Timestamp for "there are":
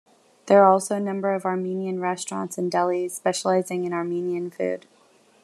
0.47-0.71